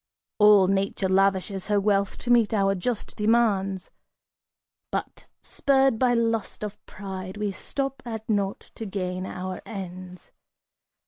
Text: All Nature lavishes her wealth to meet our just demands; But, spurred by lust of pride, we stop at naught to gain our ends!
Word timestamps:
All 0.39 0.65
Nature 0.65 1.07
lavishes 1.09 1.67
her 1.67 1.79
wealth 1.79 2.17
to 2.17 2.31
meet 2.31 2.55
our 2.55 2.73
just 2.73 3.15
demands; 3.15 3.91
But, 4.91 5.27
spurred 5.43 5.99
by 5.99 6.15
lust 6.15 6.63
of 6.63 6.83
pride, 6.87 7.37
we 7.37 7.51
stop 7.51 8.01
at 8.03 8.27
naught 8.27 8.71
to 8.73 8.87
gain 8.87 9.27
our 9.27 9.61
ends! 9.63 10.31